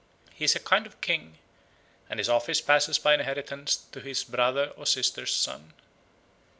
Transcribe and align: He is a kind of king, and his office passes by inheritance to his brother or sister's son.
He 0.33 0.45
is 0.45 0.55
a 0.55 0.59
kind 0.59 0.87
of 0.87 0.99
king, 0.99 1.37
and 2.09 2.19
his 2.19 2.27
office 2.27 2.59
passes 2.59 2.97
by 2.97 3.13
inheritance 3.13 3.75
to 3.91 3.99
his 4.01 4.23
brother 4.23 4.71
or 4.75 4.87
sister's 4.87 5.35
son. 5.35 5.73